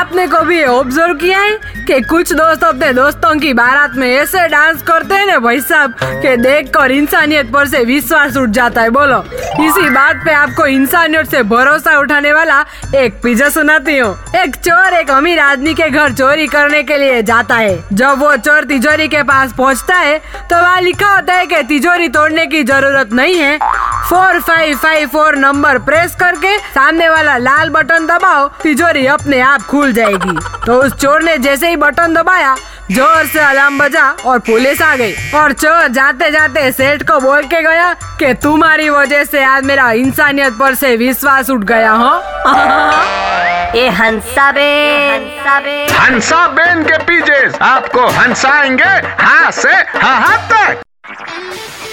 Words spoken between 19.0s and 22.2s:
के पास पहुँचता है तो वहाँ लिखा होता है की तिजोरी